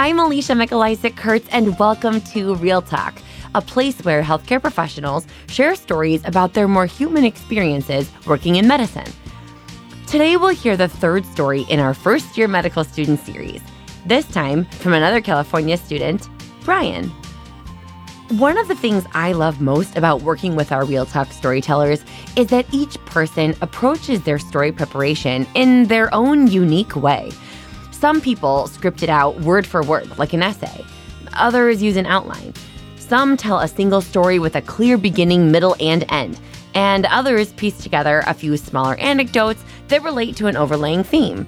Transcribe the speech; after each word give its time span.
I'm 0.00 0.18
Alicia 0.18 0.54
Mikolaycik 0.54 1.14
Kurtz, 1.14 1.46
and 1.50 1.78
welcome 1.78 2.22
to 2.32 2.54
Real 2.54 2.80
Talk, 2.80 3.20
a 3.54 3.60
place 3.60 4.00
where 4.00 4.22
healthcare 4.22 4.58
professionals 4.58 5.26
share 5.48 5.74
stories 5.74 6.22
about 6.24 6.54
their 6.54 6.66
more 6.66 6.86
human 6.86 7.26
experiences 7.26 8.10
working 8.24 8.56
in 8.56 8.66
medicine. 8.66 9.12
Today, 10.06 10.38
we'll 10.38 10.54
hear 10.54 10.74
the 10.74 10.88
third 10.88 11.26
story 11.26 11.66
in 11.68 11.80
our 11.80 11.92
first 11.92 12.38
year 12.38 12.48
medical 12.48 12.82
student 12.82 13.20
series, 13.20 13.60
this 14.06 14.26
time 14.28 14.64
from 14.64 14.94
another 14.94 15.20
California 15.20 15.76
student, 15.76 16.30
Brian. 16.64 17.12
One 18.38 18.56
of 18.56 18.68
the 18.68 18.76
things 18.76 19.04
I 19.12 19.32
love 19.32 19.60
most 19.60 19.98
about 19.98 20.22
working 20.22 20.56
with 20.56 20.72
our 20.72 20.86
Real 20.86 21.04
Talk 21.04 21.30
storytellers 21.30 22.02
is 22.36 22.46
that 22.46 22.64
each 22.72 22.96
person 23.04 23.54
approaches 23.60 24.22
their 24.22 24.38
story 24.38 24.72
preparation 24.72 25.46
in 25.54 25.88
their 25.88 26.08
own 26.14 26.46
unique 26.46 26.96
way. 26.96 27.32
Some 28.00 28.22
people 28.22 28.66
script 28.66 29.02
it 29.02 29.10
out 29.10 29.42
word 29.42 29.66
for 29.66 29.82
word, 29.82 30.16
like 30.16 30.32
an 30.32 30.42
essay, 30.42 30.86
others 31.34 31.82
use 31.82 31.98
an 31.98 32.06
outline. 32.06 32.54
Some 32.96 33.36
tell 33.36 33.58
a 33.58 33.68
single 33.68 34.00
story 34.00 34.38
with 34.38 34.56
a 34.56 34.62
clear 34.62 34.96
beginning, 34.96 35.52
middle, 35.52 35.76
and 35.80 36.06
end, 36.08 36.40
and 36.72 37.04
others 37.04 37.52
piece 37.52 37.76
together 37.76 38.22
a 38.26 38.32
few 38.32 38.56
smaller 38.56 38.96
anecdotes 38.96 39.62
that 39.88 40.02
relate 40.02 40.34
to 40.36 40.46
an 40.46 40.56
overlaying 40.56 41.04
theme. 41.04 41.46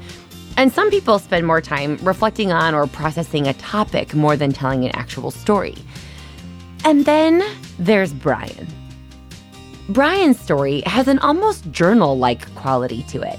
And 0.59 0.71
some 0.71 0.91
people 0.91 1.19
spend 1.19 1.47
more 1.47 1.63
time 1.63 1.97
reflecting 2.03 2.53
on 2.53 2.75
or 2.75 2.87
processing 2.87 3.49
a 3.49 3.55
topic 3.55 4.13
more 4.13 4.37
than 4.37 4.53
telling 4.53 4.85
an 4.85 4.95
actual 4.95 5.31
story. 5.31 5.77
And 6.85 7.07
then 7.07 7.43
there's 7.79 8.13
Brian. 8.13 8.67
Brian's 9.89 10.39
story 10.39 10.83
has 10.83 11.09
an 11.09 11.19
almost 11.21 11.71
journal 11.71 12.19
like 12.19 12.55
quality 12.57 13.05
to 13.05 13.23
it. 13.23 13.39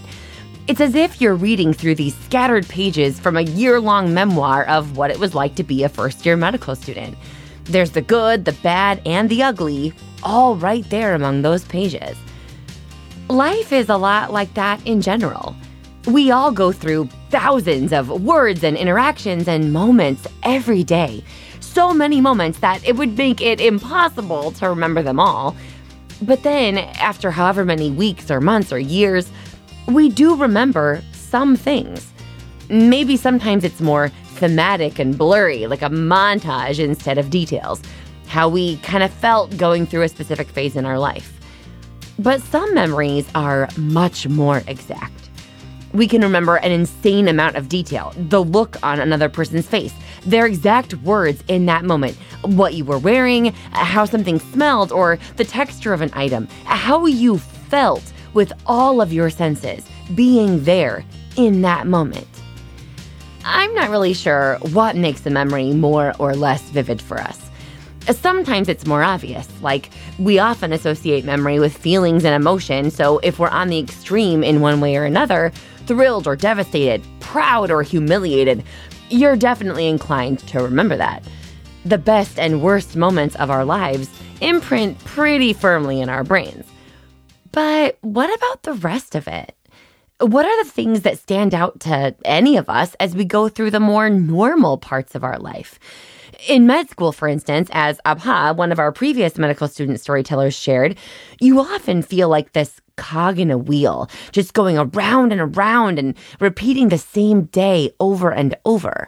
It's 0.68 0.82
as 0.82 0.96
if 0.96 1.20
you're 1.20 1.36
reading 1.36 1.74
through 1.74 1.96
these 1.96 2.16
scattered 2.16 2.68
pages 2.68 3.20
from 3.20 3.38
a 3.38 3.42
year 3.42 3.80
long 3.80 4.14
memoir 4.14 4.66
of 4.66 4.98
what 4.98 5.12
it 5.12 5.20
was 5.20 5.36
like 5.36 5.56
to 5.56 5.64
be 5.64 5.84
a 5.84 5.90
first 5.90 6.26
year 6.26 6.38
medical 6.38 6.76
student. 6.76 7.18
There's 7.66 7.92
the 7.92 8.02
good, 8.02 8.46
the 8.46 8.54
bad, 8.54 9.02
and 9.06 9.30
the 9.30 9.44
ugly, 9.44 9.94
all 10.24 10.56
right 10.56 10.90
there 10.90 11.16
among 11.16 11.42
those 11.42 11.66
pages. 11.66 12.18
Life 13.30 13.74
is 13.74 13.90
a 13.90 13.98
lot 13.98 14.32
like 14.32 14.54
that 14.54 14.86
in 14.86 15.02
general. 15.02 15.56
We 16.08 16.32
all 16.32 16.52
go 16.52 16.72
through 16.72 17.10
thousands 17.30 17.94
of 17.94 18.10
words 18.10 18.64
and 18.64 18.78
interactions 18.78 19.48
and 19.48 19.74
moments 19.74 20.28
every 20.44 20.84
day 20.84 21.24
so 21.74 21.92
many 21.92 22.22
moments 22.22 22.60
that 22.60 22.88
it 22.88 22.96
would 22.96 23.18
make 23.18 23.42
it 23.42 23.60
impossible 23.60 24.52
to 24.52 24.70
remember 24.70 25.02
them 25.02 25.20
all. 25.20 25.56
But 26.22 26.44
then, 26.44 26.78
after 26.78 27.32
however 27.32 27.66
many 27.66 27.90
weeks 27.90 28.30
or 28.30 28.40
months 28.40 28.72
or 28.72 28.78
years, 28.78 29.30
we 29.88 30.10
do 30.10 30.36
remember 30.36 31.02
some 31.12 31.56
things. 31.56 32.12
Maybe 32.70 33.18
sometimes 33.18 33.64
it's 33.64 33.82
more 33.82 34.10
thematic 34.36 35.00
and 35.00 35.18
blurry, 35.18 35.68
like 35.68 35.82
a 35.82 35.90
montage 35.90 36.80
instead 36.80 37.18
of 37.18 37.30
details, 37.30 37.82
how 38.28 38.50
we 38.50 38.78
kind 38.78 39.04
of 39.04 39.12
felt 39.12 39.56
going 39.58 39.86
through 39.86 40.04
a 40.04 40.10
specific 40.10 40.48
phase 40.48 40.76
in 40.76 40.86
our 40.86 40.98
life. 40.98 41.40
But 42.20 42.42
some 42.42 42.74
memories 42.74 43.28
are 43.36 43.68
much 43.78 44.28
more 44.28 44.64
exact. 44.68 45.30
We 45.94 46.08
can 46.08 46.22
remember 46.22 46.56
an 46.58 46.72
insane 46.72 47.28
amount 47.28 47.56
of 47.56 47.70
detail, 47.70 48.14
the 48.18 48.44
look 48.44 48.82
on 48.84 49.00
another 49.00 49.30
person's 49.30 49.68
face, 49.68 49.94
their 50.26 50.46
exact 50.46 50.96
words 50.96 51.44
in 51.48 51.66
that 51.68 51.84
moment, 51.84 52.16
what 52.42 52.74
you 52.74 52.86
were 52.86 52.98
wearing, 52.98 53.54
how 53.72 54.06
something 54.06 54.40
smelled, 54.40 54.92
or 54.92 55.20
the 55.36 55.46
texture 55.46 55.94
of 55.94 56.02
an 56.02 56.10
item, 56.14 56.48
how 56.66 57.06
you 57.06 57.38
felt 57.38 58.13
with 58.34 58.54
all 58.66 59.02
of 59.02 59.14
your 59.14 59.30
senses 59.30 59.86
being 60.16 60.64
there 60.64 61.06
in 61.36 61.62
that 61.62 61.88
moment. 61.88 62.28
I'm 63.46 63.74
not 63.74 63.90
really 63.90 64.14
sure 64.14 64.58
what 64.72 64.96
makes 64.96 65.22
the 65.22 65.30
memory 65.30 65.74
more 65.74 66.14
or 66.20 66.34
less 66.34 66.62
vivid 66.70 67.02
for 67.02 67.20
us. 67.20 67.40
Sometimes 68.10 68.68
it's 68.68 68.86
more 68.86 69.04
obvious, 69.04 69.48
like 69.62 69.90
we 70.20 70.38
often 70.40 70.74
associate 70.74 71.24
memory 71.24 71.60
with 71.60 71.78
feelings 71.78 72.26
and 72.26 72.36
emotion, 72.36 72.92
so 72.92 73.20
if 73.20 73.40
we're 73.40 73.48
on 73.48 73.70
the 73.70 73.80
extreme 73.80 74.44
in 74.44 74.62
one 74.62 74.82
way 74.82 74.98
or 74.98 75.06
another, 75.06 75.52
thrilled 75.86 76.28
or 76.28 76.36
devastated, 76.36 77.02
proud 77.22 77.72
or 77.72 77.82
humiliated, 77.82 78.64
you're 79.10 79.36
definitely 79.38 79.88
inclined 79.88 80.40
to 80.40 80.60
remember 80.60 80.98
that. 80.98 81.24
The 81.86 81.98
best 81.98 82.40
and 82.40 82.62
worst 82.62 82.96
moments 82.96 83.36
of 83.36 83.50
our 83.50 83.64
lives 83.64 84.10
imprint 84.42 85.00
pretty 85.06 85.54
firmly 85.54 86.02
in 86.02 86.10
our 86.10 86.24
brains. 86.24 86.66
But 87.54 88.00
what 88.02 88.36
about 88.36 88.64
the 88.64 88.74
rest 88.74 89.14
of 89.16 89.28
it? 89.28 89.56
What 90.20 90.46
are 90.46 90.64
the 90.64 90.70
things 90.70 91.02
that 91.02 91.20
stand 91.20 91.54
out 91.54 91.80
to 91.82 92.16
any 92.26 92.58
of 92.58 92.68
us 92.68 92.96
as 93.00 93.16
we 93.16 93.26
go 93.26 93.48
through 93.48 93.72
the 93.72 93.80
more 93.80 94.10
normal 94.10 94.78
parts 94.78 95.16
of 95.16 95.24
our 95.24 95.38
life? 95.38 95.80
In 96.48 96.66
med 96.66 96.90
school, 96.90 97.12
for 97.12 97.28
instance, 97.28 97.70
as 97.72 98.02
Abha, 98.06 98.56
one 98.56 98.72
of 98.72 98.80
our 98.80 98.92
previous 98.92 99.38
medical 99.38 99.68
student 99.68 100.00
storytellers, 100.00 100.56
shared, 100.56 100.98
you 101.40 101.60
often 101.60 102.02
feel 102.02 102.28
like 102.28 102.54
this 102.54 102.82
cog 102.98 103.38
in 103.38 103.52
a 103.52 103.58
wheel, 103.58 104.10
just 104.32 104.54
going 104.54 104.78
around 104.78 105.32
and 105.32 105.42
around 105.42 106.00
and 106.00 106.18
repeating 106.40 106.90
the 106.90 106.98
same 106.98 107.44
day 107.46 107.92
over 108.00 108.32
and 108.32 108.56
over. 108.66 109.08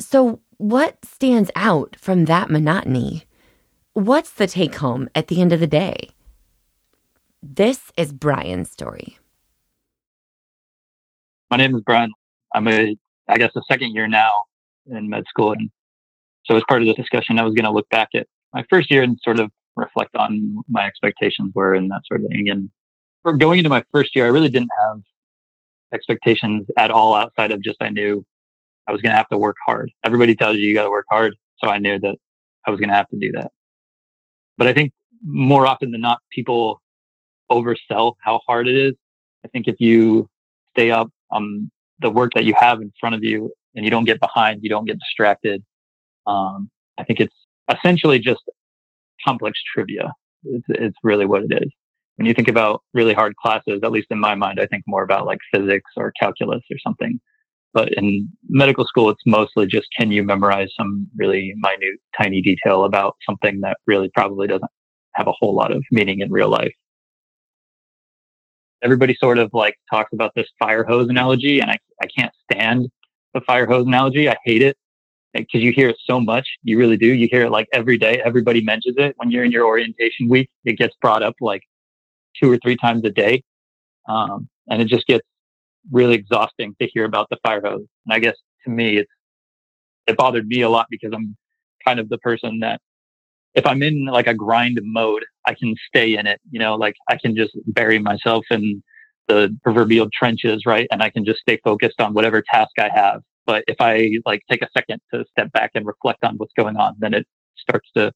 So, 0.00 0.40
what 0.56 0.98
stands 1.04 1.52
out 1.54 1.94
from 1.96 2.24
that 2.24 2.50
monotony? 2.50 3.24
What's 3.92 4.30
the 4.30 4.48
take 4.48 4.74
home 4.76 5.08
at 5.14 5.28
the 5.28 5.40
end 5.40 5.52
of 5.52 5.60
the 5.60 5.68
day? 5.68 6.10
This 7.42 7.92
is 7.96 8.12
Brian's 8.12 8.68
story. 8.68 9.16
My 11.50 11.56
name 11.56 11.74
is 11.76 11.82
Brian. 11.82 12.10
I'm 12.52 12.66
a, 12.66 12.96
I 13.28 13.38
guess, 13.38 13.52
a 13.54 13.60
second 13.70 13.94
year 13.94 14.08
now 14.08 14.30
in 14.90 15.08
med 15.08 15.24
school. 15.28 15.52
And 15.52 15.70
so, 16.44 16.56
as 16.56 16.64
part 16.68 16.82
of 16.82 16.88
the 16.88 16.94
discussion, 16.94 17.38
I 17.38 17.44
was 17.44 17.54
going 17.54 17.64
to 17.64 17.70
look 17.70 17.88
back 17.90 18.08
at 18.14 18.26
my 18.52 18.64
first 18.68 18.90
year 18.90 19.02
and 19.02 19.18
sort 19.22 19.38
of 19.38 19.52
reflect 19.76 20.16
on 20.16 20.58
my 20.68 20.84
expectations 20.84 21.52
were 21.54 21.74
and 21.74 21.88
that 21.92 22.00
sort 22.06 22.24
of 22.24 22.28
thing. 22.28 22.48
And 22.48 22.70
for 23.22 23.34
going 23.34 23.58
into 23.58 23.70
my 23.70 23.84
first 23.92 24.16
year, 24.16 24.24
I 24.26 24.30
really 24.30 24.48
didn't 24.48 24.70
have 24.86 25.00
expectations 25.94 26.66
at 26.76 26.90
all 26.90 27.14
outside 27.14 27.52
of 27.52 27.62
just 27.62 27.76
I 27.80 27.90
knew 27.90 28.24
I 28.88 28.92
was 28.92 29.00
going 29.00 29.12
to 29.12 29.16
have 29.16 29.28
to 29.28 29.38
work 29.38 29.56
hard. 29.64 29.92
Everybody 30.04 30.34
tells 30.34 30.56
you 30.56 30.66
you 30.66 30.74
got 30.74 30.84
to 30.84 30.90
work 30.90 31.06
hard. 31.08 31.36
So 31.62 31.70
I 31.70 31.78
knew 31.78 32.00
that 32.00 32.16
I 32.66 32.70
was 32.72 32.80
going 32.80 32.88
to 32.88 32.96
have 32.96 33.08
to 33.10 33.16
do 33.16 33.30
that. 33.32 33.52
But 34.56 34.66
I 34.66 34.72
think 34.72 34.92
more 35.24 35.68
often 35.68 35.92
than 35.92 36.00
not, 36.00 36.18
people 36.32 36.80
oversell 37.50 38.14
how 38.20 38.40
hard 38.46 38.68
it 38.68 38.76
is. 38.76 38.94
I 39.44 39.48
think 39.48 39.68
if 39.68 39.76
you 39.78 40.28
stay 40.70 40.90
up 40.90 41.10
on 41.30 41.70
the 42.00 42.10
work 42.10 42.32
that 42.34 42.44
you 42.44 42.54
have 42.58 42.80
in 42.80 42.92
front 43.00 43.14
of 43.14 43.24
you 43.24 43.52
and 43.74 43.84
you 43.84 43.90
don't 43.90 44.04
get 44.04 44.20
behind, 44.20 44.60
you 44.62 44.68
don't 44.68 44.84
get 44.84 44.98
distracted. 44.98 45.62
Um, 46.26 46.70
I 46.98 47.04
think 47.04 47.20
it's 47.20 47.34
essentially 47.72 48.18
just 48.18 48.42
complex 49.24 49.58
trivia. 49.74 50.12
It's, 50.44 50.66
it's 50.68 50.96
really 51.02 51.26
what 51.26 51.42
it 51.42 51.62
is 51.62 51.70
when 52.18 52.26
you 52.26 52.34
think 52.34 52.48
about 52.48 52.82
really 52.94 53.14
hard 53.14 53.36
classes, 53.36 53.80
at 53.84 53.92
least 53.92 54.08
in 54.10 54.18
my 54.18 54.34
mind, 54.34 54.58
I 54.60 54.66
think 54.66 54.82
more 54.88 55.04
about 55.04 55.24
like 55.24 55.38
physics 55.54 55.90
or 55.96 56.12
calculus 56.20 56.62
or 56.68 56.76
something. 56.84 57.20
But 57.72 57.92
in 57.92 58.28
medical 58.48 58.84
school, 58.84 59.08
it's 59.08 59.22
mostly 59.24 59.66
just 59.66 59.86
can 59.96 60.10
you 60.10 60.24
memorize 60.24 60.68
some 60.76 61.06
really 61.16 61.54
minute, 61.56 62.00
tiny 62.20 62.42
detail 62.42 62.84
about 62.84 63.16
something 63.24 63.60
that 63.60 63.76
really 63.86 64.10
probably 64.14 64.48
doesn't 64.48 64.70
have 65.14 65.28
a 65.28 65.32
whole 65.32 65.54
lot 65.54 65.70
of 65.70 65.84
meaning 65.92 66.18
in 66.20 66.32
real 66.32 66.48
life. 66.48 66.72
Everybody 68.82 69.16
sort 69.18 69.38
of 69.38 69.50
like 69.52 69.74
talks 69.90 70.12
about 70.12 70.32
this 70.34 70.46
fire 70.58 70.84
hose 70.84 71.08
analogy, 71.08 71.60
and 71.60 71.70
I, 71.70 71.78
I 72.02 72.06
can't 72.06 72.32
stand 72.50 72.88
the 73.34 73.40
fire 73.40 73.66
hose 73.66 73.86
analogy. 73.86 74.28
I 74.28 74.36
hate 74.44 74.62
it 74.62 74.76
because 75.34 75.62
you 75.62 75.72
hear 75.72 75.88
it 75.88 75.96
so 76.04 76.20
much. 76.20 76.48
You 76.62 76.78
really 76.78 76.96
do. 76.96 77.06
You 77.06 77.28
hear 77.30 77.42
it 77.46 77.50
like 77.50 77.68
every 77.72 77.98
day. 77.98 78.20
Everybody 78.24 78.62
mentions 78.62 78.96
it 78.98 79.14
when 79.16 79.30
you're 79.30 79.44
in 79.44 79.52
your 79.52 79.66
orientation 79.66 80.28
week. 80.28 80.50
It 80.64 80.78
gets 80.78 80.94
brought 81.00 81.22
up 81.22 81.34
like 81.40 81.62
two 82.40 82.50
or 82.50 82.58
three 82.58 82.76
times 82.76 83.04
a 83.04 83.10
day. 83.10 83.42
Um, 84.08 84.48
and 84.68 84.80
it 84.80 84.86
just 84.88 85.06
gets 85.06 85.26
really 85.90 86.14
exhausting 86.14 86.74
to 86.80 86.86
hear 86.86 87.04
about 87.04 87.28
the 87.30 87.38
fire 87.42 87.60
hose. 87.62 87.86
And 88.06 88.14
I 88.14 88.18
guess 88.18 88.36
to 88.64 88.70
me, 88.70 88.98
it's, 88.98 89.10
it 90.06 90.16
bothered 90.16 90.46
me 90.46 90.62
a 90.62 90.68
lot 90.68 90.86
because 90.90 91.12
I'm 91.14 91.36
kind 91.84 92.00
of 92.00 92.08
the 92.08 92.18
person 92.18 92.60
that 92.60 92.80
if 93.54 93.66
I'm 93.66 93.82
in 93.82 94.06
like 94.06 94.26
a 94.26 94.34
grind 94.34 94.78
mode, 94.82 95.24
I 95.46 95.54
can 95.54 95.74
stay 95.88 96.16
in 96.16 96.26
it, 96.26 96.40
you 96.50 96.58
know, 96.58 96.76
like 96.76 96.94
I 97.08 97.16
can 97.16 97.34
just 97.34 97.52
bury 97.66 97.98
myself 97.98 98.44
in 98.50 98.82
the 99.26 99.56
proverbial 99.62 100.08
trenches, 100.16 100.64
right? 100.66 100.86
And 100.90 101.02
I 101.02 101.10
can 101.10 101.24
just 101.24 101.40
stay 101.40 101.58
focused 101.62 102.00
on 102.00 102.14
whatever 102.14 102.42
task 102.42 102.70
I 102.78 102.88
have. 102.88 103.20
But 103.46 103.64
if 103.66 103.76
I 103.80 104.10
like 104.24 104.42
take 104.50 104.62
a 104.62 104.68
second 104.76 105.00
to 105.12 105.24
step 105.30 105.50
back 105.52 105.70
and 105.74 105.86
reflect 105.86 106.24
on 106.24 106.36
what's 106.36 106.52
going 106.56 106.76
on, 106.76 106.94
then 106.98 107.14
it 107.14 107.26
starts 107.56 107.88
to 107.96 108.12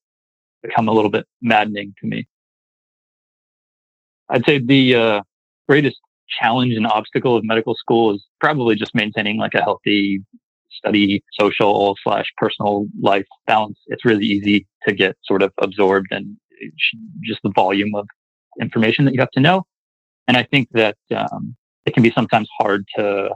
become 0.62 0.88
a 0.88 0.92
little 0.92 1.10
bit 1.10 1.26
maddening 1.40 1.94
to 2.00 2.06
me. 2.06 2.26
I'd 4.28 4.44
say 4.46 4.58
the 4.58 4.94
uh, 4.94 5.22
greatest 5.68 5.96
challenge 6.40 6.74
and 6.74 6.86
obstacle 6.86 7.36
of 7.36 7.44
medical 7.44 7.74
school 7.74 8.14
is 8.14 8.24
probably 8.40 8.74
just 8.74 8.94
maintaining 8.94 9.38
like 9.38 9.54
a 9.54 9.62
healthy 9.62 10.22
study, 10.76 11.22
social 11.38 11.96
slash 12.02 12.26
personal 12.36 12.86
life 13.00 13.26
balance. 13.46 13.78
It's 13.86 14.04
really 14.04 14.26
easy 14.26 14.66
to 14.86 14.94
get 14.94 15.16
sort 15.24 15.42
of 15.42 15.52
absorbed 15.58 16.08
and 16.10 16.36
just 17.22 17.40
the 17.42 17.52
volume 17.54 17.94
of 17.94 18.06
information 18.60 19.04
that 19.04 19.14
you 19.14 19.20
have 19.20 19.30
to 19.32 19.40
know. 19.40 19.64
And 20.28 20.36
I 20.36 20.44
think 20.44 20.68
that 20.72 20.96
um, 21.14 21.56
it 21.84 21.94
can 21.94 22.02
be 22.02 22.12
sometimes 22.12 22.48
hard 22.58 22.84
to 22.96 23.30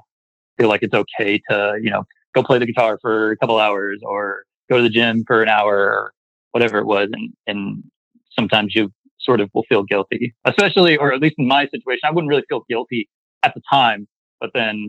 feel 0.59 0.69
like 0.69 0.83
it's 0.83 0.95
okay 0.95 1.41
to, 1.51 1.79
you 1.83 1.91
know, 1.91 2.05
go 2.35 2.43
play 2.43 2.59
the 2.59 2.67
guitar 2.67 2.99
for 3.01 3.33
a 3.33 3.37
couple 3.37 3.59
hours 3.59 4.01
or 4.03 4.45
go 4.71 4.77
to 4.77 4.83
the 4.83 4.89
gym 4.89 5.25
for 5.27 5.43
an 5.43 5.49
hour 5.49 5.77
or 5.77 6.13
whatever 6.53 6.79
it 6.79 6.87
was. 6.87 7.09
And, 7.13 7.33
and 7.47 7.83
sometimes 8.31 8.75
you 8.75 8.91
sort 9.21 9.41
of 9.41 9.51
will 9.55 9.65
feel 9.69 9.83
guilty, 9.83 10.35
especially, 10.45 10.97
or 10.97 11.13
at 11.13 11.21
least 11.21 11.35
in 11.39 11.49
my 11.49 11.67
situation, 11.67 12.01
I 12.05 12.11
wouldn't 12.11 12.29
really 12.29 12.45
feel 12.49 12.63
guilty 12.69 13.09
at 13.43 13.55
the 13.55 13.63
time, 13.71 14.07
but 14.41 14.51
then 14.55 14.87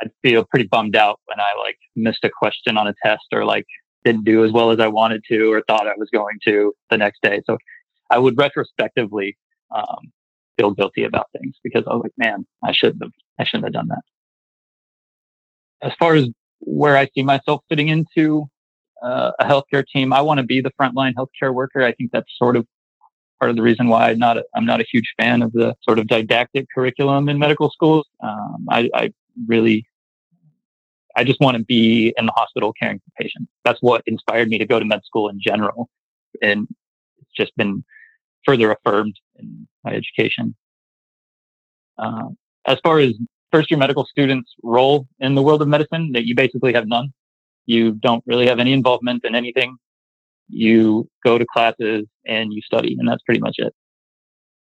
I'd 0.00 0.10
feel 0.22 0.44
pretty 0.44 0.66
bummed 0.66 0.96
out 0.96 1.20
when 1.26 1.40
I 1.40 1.58
like 1.58 1.78
missed 1.96 2.24
a 2.24 2.30
question 2.30 2.76
on 2.76 2.86
a 2.86 2.94
test 3.04 3.24
or 3.32 3.44
like 3.44 3.66
didn't 4.04 4.24
do 4.24 4.44
as 4.44 4.52
well 4.52 4.70
as 4.70 4.80
I 4.80 4.88
wanted 4.88 5.22
to 5.28 5.52
or 5.52 5.62
thought 5.62 5.86
I 5.86 5.92
was 5.96 6.08
going 6.10 6.38
to 6.46 6.72
the 6.88 6.96
next 6.96 7.20
day. 7.22 7.42
So 7.46 7.58
I 8.08 8.18
would 8.18 8.38
retrospectively 8.38 9.36
um, 9.74 10.12
feel 10.56 10.70
guilty 10.72 11.04
about 11.04 11.26
things 11.38 11.56
because 11.62 11.84
I 11.86 11.94
was 11.94 12.02
like, 12.04 12.12
man, 12.16 12.46
I 12.64 12.72
shouldn't 12.72 13.02
have, 13.02 13.12
I 13.38 13.44
shouldn't 13.44 13.64
have 13.64 13.72
done 13.72 13.88
that. 13.88 14.02
As 15.82 15.92
far 15.98 16.14
as 16.14 16.28
where 16.60 16.96
I 16.96 17.08
see 17.14 17.22
myself 17.22 17.62
fitting 17.68 17.88
into 17.88 18.46
uh, 19.02 19.32
a 19.38 19.44
healthcare 19.44 19.84
team, 19.86 20.12
I 20.12 20.20
want 20.22 20.38
to 20.38 20.44
be 20.44 20.60
the 20.60 20.72
frontline 20.80 21.14
healthcare 21.14 21.54
worker. 21.54 21.82
I 21.82 21.92
think 21.92 22.10
that's 22.12 22.30
sort 22.36 22.56
of 22.56 22.66
part 23.38 23.50
of 23.50 23.56
the 23.56 23.62
reason 23.62 23.88
why 23.88 24.10
I'm 24.10 24.18
not 24.18 24.36
a, 24.36 24.44
I'm 24.54 24.66
not 24.66 24.80
a 24.80 24.84
huge 24.90 25.14
fan 25.18 25.40
of 25.40 25.52
the 25.52 25.74
sort 25.82 25.98
of 25.98 26.06
didactic 26.06 26.66
curriculum 26.74 27.28
in 27.28 27.38
medical 27.38 27.70
schools. 27.70 28.06
Um, 28.22 28.66
I, 28.68 28.90
I 28.94 29.12
really 29.46 29.86
I 31.16 31.24
just 31.24 31.40
want 31.40 31.56
to 31.56 31.64
be 31.64 32.14
in 32.16 32.26
the 32.26 32.32
hospital 32.32 32.72
caring 32.72 32.98
for 32.98 33.22
patients. 33.22 33.50
That's 33.64 33.80
what 33.80 34.02
inspired 34.06 34.48
me 34.48 34.58
to 34.58 34.66
go 34.66 34.78
to 34.78 34.84
med 34.84 35.04
school 35.04 35.28
in 35.28 35.40
general. 35.40 35.88
And 36.42 36.68
it's 37.20 37.32
just 37.36 37.56
been 37.56 37.84
further 38.44 38.72
affirmed 38.72 39.16
in 39.36 39.66
my 39.84 39.92
education. 39.92 40.54
Uh, 41.98 42.28
as 42.66 42.78
far 42.82 42.98
as 42.98 43.14
first 43.52 43.70
year 43.70 43.78
medical 43.78 44.06
students' 44.06 44.54
role 44.62 45.06
in 45.18 45.34
the 45.34 45.42
world 45.42 45.62
of 45.62 45.68
medicine, 45.68 46.12
that 46.12 46.26
you 46.26 46.34
basically 46.34 46.72
have 46.72 46.86
none. 46.86 47.12
You 47.66 47.92
don't 47.92 48.24
really 48.26 48.46
have 48.46 48.58
any 48.58 48.72
involvement 48.72 49.24
in 49.24 49.34
anything. 49.34 49.76
You 50.48 51.08
go 51.24 51.38
to 51.38 51.46
classes 51.52 52.06
and 52.26 52.52
you 52.52 52.62
study, 52.62 52.96
and 52.98 53.08
that's 53.08 53.22
pretty 53.22 53.40
much 53.40 53.56
it. 53.58 53.74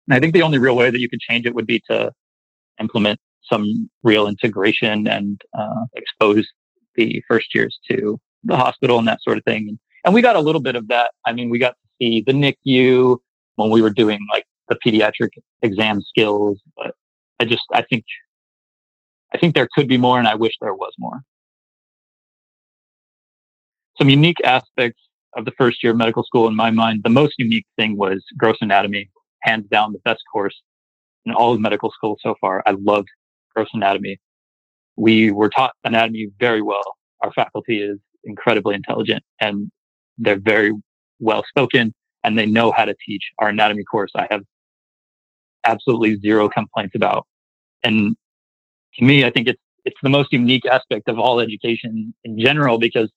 And 0.08 0.16
I 0.16 0.20
think 0.20 0.34
the 0.34 0.44
only 0.44 0.58
real 0.58 0.76
way 0.76 0.90
that 0.90 1.00
you 1.00 1.10
could 1.10 1.20
change 1.20 1.46
it 1.46 1.56
would 1.56 1.68
be 1.68 1.82
to 1.90 2.12
implement 2.80 3.20
some 3.52 3.90
real 4.04 4.28
integration 4.28 5.08
and 5.08 5.42
uh, 5.58 5.86
expose 5.96 6.48
the 6.96 7.24
first 7.28 7.54
years 7.54 7.80
to 7.90 8.20
the 8.44 8.56
hospital 8.56 9.00
and 9.00 9.08
that 9.08 9.22
sort 9.22 9.38
of 9.38 9.44
thing. 9.44 9.78
And 10.04 10.14
we 10.14 10.22
got 10.22 10.36
a 10.36 10.40
little 10.40 10.62
bit 10.62 10.76
of 10.76 10.88
that. 10.88 11.12
I 11.26 11.34
mean, 11.34 11.50
we 11.50 11.60
got 11.60 11.72
to 11.72 11.90
see 12.00 12.24
the 12.26 12.34
NICU 12.34 13.18
when 13.56 13.70
we 13.70 13.82
were 13.82 13.90
doing 13.90 14.20
like 14.32 14.46
the 14.70 14.78
pediatric 14.86 15.30
exam 15.62 16.02
skills, 16.02 16.60
but 16.78 16.94
I 17.40 17.46
just, 17.46 17.64
I 17.74 17.82
think, 17.82 18.06
I 19.34 19.38
think 19.38 19.56
there 19.56 19.68
could 19.76 19.88
be 19.88 19.98
more 19.98 20.20
and 20.20 20.28
I 20.28 20.36
wish 20.36 20.54
there 20.62 20.74
was 20.74 20.94
more. 21.00 21.22
Some 23.98 24.10
unique 24.10 24.38
aspects 24.44 25.02
of 25.36 25.46
the 25.46 25.52
first 25.58 25.84
year 25.84 25.92
of 25.92 25.98
medical 25.98 26.24
school 26.24 26.48
in 26.48 26.56
my 26.56 26.72
mind, 26.72 27.02
the 27.04 27.10
most 27.10 27.36
unique 27.38 27.66
thing 27.78 27.98
was 27.98 28.24
gross 28.38 28.58
anatomy, 28.62 29.10
hands 29.42 29.66
down 29.70 29.94
the 29.94 30.00
best 30.00 30.24
course 30.32 30.56
in 31.26 31.34
all 31.34 31.54
of 31.54 31.60
medical 31.60 31.92
school 31.92 32.18
so 32.22 32.36
far. 32.40 32.62
I 32.66 32.72
loved 32.72 33.08
gross 33.56 33.70
anatomy. 33.74 34.18
We 34.96 35.32
were 35.32 35.50
taught 35.50 35.74
anatomy 35.84 36.28
very 36.40 36.62
well. 36.62 36.96
Our 37.22 37.32
faculty 37.34 37.82
is 37.82 37.98
incredibly 38.24 38.76
intelligent 38.76 39.24
and 39.40 39.70
they're 40.18 40.40
very 40.40 40.74
well 41.20 41.44
spoken 41.48 41.94
and 42.24 42.38
they 42.38 42.46
know 42.46 42.72
how 42.72 42.86
to 42.86 42.96
teach 43.06 43.24
our 43.40 43.50
anatomy 43.50 43.84
course. 43.84 44.12
I 44.16 44.28
have 44.32 44.42
absolutely 45.64 46.18
zero 46.20 46.50
complaints 46.50 46.96
about. 46.96 47.26
And 47.84 48.16
to 48.96 49.04
me, 49.04 49.26
I 49.26 49.30
think 49.30 49.48
it's, 49.48 49.62
it's 49.84 49.98
the 50.02 50.10
most 50.10 50.34
unique 50.34 50.66
aspect 50.66 51.08
of 51.08 51.20
all 51.20 51.40
education 51.40 52.14
in 52.24 52.40
general 52.40 52.80
because 52.80 53.12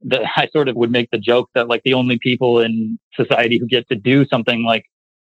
the, 0.00 0.24
I 0.36 0.48
sort 0.52 0.68
of 0.68 0.76
would 0.76 0.90
make 0.90 1.10
the 1.10 1.18
joke 1.18 1.50
that 1.54 1.68
like 1.68 1.82
the 1.84 1.94
only 1.94 2.18
people 2.20 2.60
in 2.60 2.98
society 3.14 3.58
who 3.58 3.66
get 3.66 3.88
to 3.88 3.96
do 3.96 4.26
something 4.26 4.64
like 4.64 4.84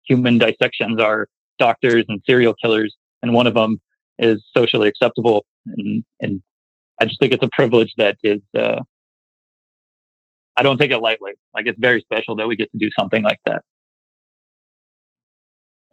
human 0.05 0.37
dissections 0.37 0.99
are 0.99 1.27
doctors 1.59 2.05
and 2.09 2.21
serial 2.25 2.53
killers. 2.53 2.95
And 3.21 3.33
one 3.33 3.47
of 3.47 3.53
them 3.53 3.79
is 4.19 4.43
socially 4.55 4.87
acceptable. 4.87 5.45
And, 5.65 6.03
and 6.19 6.41
I 6.99 7.05
just 7.05 7.19
think 7.19 7.33
it's 7.33 7.43
a 7.43 7.49
privilege 7.51 7.93
that 7.97 8.17
is, 8.23 8.41
uh, 8.57 8.81
I 10.57 10.63
don't 10.63 10.77
take 10.77 10.91
it 10.91 10.99
lightly. 10.99 11.33
Like 11.53 11.67
it's 11.67 11.79
very 11.79 12.01
special 12.01 12.35
that 12.37 12.47
we 12.47 12.55
get 12.55 12.71
to 12.71 12.77
do 12.77 12.89
something 12.97 13.23
like 13.23 13.39
that. 13.45 13.61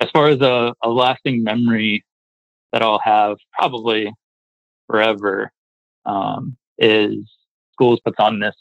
As 0.00 0.10
far 0.10 0.28
as 0.28 0.40
a, 0.40 0.74
a 0.82 0.88
lasting 0.88 1.42
memory 1.42 2.04
that 2.72 2.82
I'll 2.82 3.00
have 3.02 3.36
probably 3.52 4.12
forever, 4.86 5.50
um, 6.06 6.56
is 6.78 7.16
schools 7.72 8.00
puts 8.04 8.16
on 8.18 8.40
this 8.40 8.54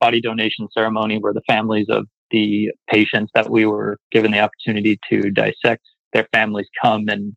body 0.00 0.20
donation 0.20 0.68
ceremony 0.72 1.18
where 1.18 1.32
the 1.32 1.42
families 1.48 1.86
of 1.88 2.06
the 2.30 2.70
patients 2.90 3.30
that 3.34 3.48
we 3.50 3.66
were 3.66 3.98
given 4.10 4.30
the 4.32 4.40
opportunity 4.40 4.98
to 5.10 5.30
dissect, 5.30 5.82
their 6.12 6.26
families 6.32 6.66
come 6.82 7.08
and 7.08 7.34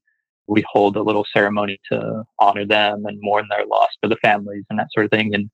we 0.49 0.63
hold 0.71 0.97
a 0.97 1.03
little 1.03 1.25
ceremony 1.31 1.79
to 1.91 2.23
honor 2.39 2.65
them 2.65 3.05
and 3.05 3.19
mourn 3.21 3.47
their 3.49 3.65
loss 3.65 3.89
for 4.01 4.07
the 4.07 4.17
families 4.17 4.63
and 4.69 4.79
that 4.79 4.87
sort 4.91 5.05
of 5.05 5.11
thing. 5.11 5.33
And 5.33 5.49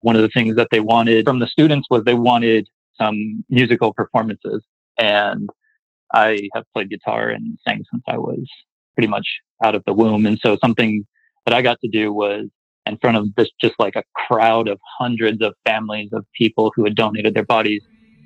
one 0.00 0.16
of 0.16 0.22
the 0.22 0.28
things 0.28 0.56
that 0.56 0.68
they 0.70 0.80
wanted 0.80 1.26
from 1.26 1.38
the 1.38 1.46
students 1.46 1.86
was 1.90 2.02
they 2.04 2.14
wanted 2.14 2.68
some 3.00 3.44
musical 3.48 3.94
performances. 3.94 4.64
And 4.98 5.48
I 6.12 6.48
have 6.54 6.64
played 6.74 6.90
guitar 6.90 7.28
and 7.28 7.56
sang 7.66 7.84
since 7.90 8.02
I 8.08 8.18
was 8.18 8.44
pretty 8.94 9.08
much 9.08 9.26
out 9.64 9.74
of 9.74 9.84
the 9.86 9.92
womb. 9.92 10.26
And 10.26 10.38
so 10.42 10.58
something 10.60 11.06
that 11.46 11.54
I 11.54 11.62
got 11.62 11.80
to 11.80 11.88
do 11.88 12.12
was 12.12 12.46
in 12.84 12.98
front 12.98 13.16
of 13.16 13.32
this 13.36 13.48
just 13.60 13.74
like 13.78 13.94
a 13.94 14.02
crowd 14.26 14.66
of 14.68 14.78
hundreds 14.98 15.40
of 15.40 15.54
families 15.64 16.10
of 16.12 16.26
people 16.36 16.72
who 16.74 16.84
had 16.84 16.96
donated 16.96 17.34
their 17.34 17.44
bodies. 17.44 17.82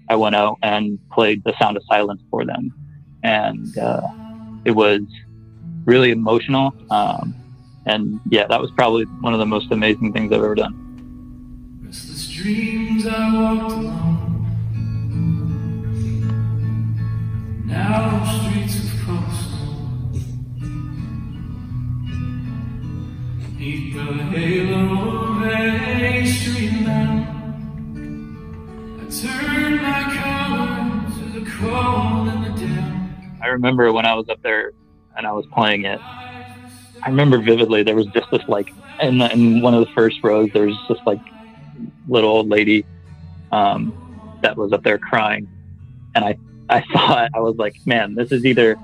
I 0.08 0.16
went 0.16 0.34
out 0.34 0.56
and 0.62 0.98
played 1.12 1.42
the 1.44 1.52
sound 1.60 1.76
of 1.76 1.82
silence 1.88 2.22
for 2.30 2.44
them. 2.44 2.72
And 3.22 3.76
uh, 3.76 4.02
it 4.64 4.72
was 4.72 5.00
really 5.86 6.10
emotional. 6.10 6.74
Um, 6.90 7.34
and 7.86 8.20
yeah, 8.28 8.46
that 8.48 8.60
was 8.60 8.70
probably 8.72 9.04
one 9.20 9.32
of 9.32 9.38
the 9.38 9.46
most 9.46 9.72
amazing 9.72 10.12
things 10.12 10.32
I've 10.32 10.42
ever 10.42 10.54
done. 10.54 11.80
Restless 11.82 12.28
dreams 12.28 13.06
I 13.06 13.32
walked 13.34 13.72
alone. 13.72 14.32
Narrow 17.64 18.24
streets 18.26 18.78
of 18.84 19.00
cobblestone. 19.06 19.52
Neath 23.56 23.94
the 23.94 24.02
halo 24.02 24.82
of 25.30 25.42
a 25.42 26.26
street 26.26 26.84
lamp. 26.84 27.28
I 28.98 29.04
turned 29.10 29.80
my 29.80 30.00
collar 30.18 30.74
to 31.14 31.40
the 31.40 31.44
cold 31.50 32.28
and 32.28 32.44
the 32.44 32.50
damp. 32.66 33.42
I 33.42 33.46
remember 33.48 33.92
when 33.92 34.04
I 34.04 34.14
was 34.14 34.28
up 34.28 34.42
there 34.42 34.72
and 35.16 35.26
I 35.26 35.32
was 35.32 35.46
playing 35.46 35.84
it. 35.84 36.00
I 36.00 37.08
remember 37.08 37.38
vividly 37.38 37.82
there 37.82 37.94
was 37.94 38.06
just 38.06 38.30
this 38.30 38.42
like 38.48 38.72
in, 39.00 39.18
the, 39.18 39.32
in 39.32 39.62
one 39.62 39.74
of 39.74 39.80
the 39.86 39.92
first 39.92 40.18
rows 40.22 40.50
there 40.52 40.66
was 40.66 40.76
this 40.88 40.98
like 41.06 41.20
little 42.08 42.30
old 42.30 42.48
lady 42.48 42.84
um, 43.52 44.38
that 44.42 44.56
was 44.56 44.72
up 44.72 44.82
there 44.82 44.98
crying, 44.98 45.48
and 46.14 46.24
I 46.24 46.38
I 46.68 46.80
thought 46.92 47.30
I 47.34 47.40
was 47.40 47.56
like, 47.56 47.76
man, 47.86 48.14
this 48.14 48.32
is 48.32 48.44
either 48.44 48.76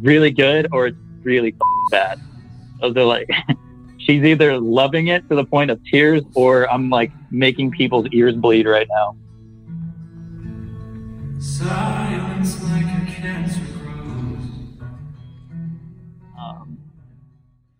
really 0.00 0.30
good 0.30 0.68
or 0.72 0.88
it's 0.88 0.98
really 1.22 1.54
bad. 1.90 2.20
So 2.80 2.92
they're 2.92 3.04
like, 3.04 3.28
she's 3.98 4.22
either 4.24 4.58
loving 4.58 5.08
it 5.08 5.28
to 5.28 5.34
the 5.34 5.44
point 5.44 5.70
of 5.70 5.80
tears 5.84 6.22
or 6.34 6.70
I'm 6.70 6.88
like 6.90 7.12
making 7.30 7.72
people's 7.72 8.06
ears 8.12 8.34
bleed 8.34 8.66
right 8.66 8.88
now. 8.88 9.16
Silence 11.38 12.62
like 12.64 12.84
a 12.84 13.12
cancer. 13.12 13.69